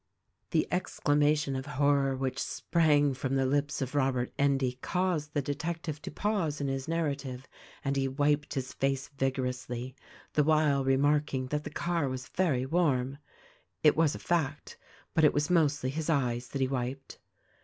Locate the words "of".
1.55-1.67, 3.83-3.93